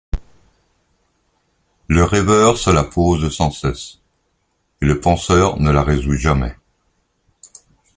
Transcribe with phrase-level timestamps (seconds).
[1.87, 3.99] Le rêveur se la pose sans cesse,
[4.81, 6.55] et le penseur ne la résout jamais.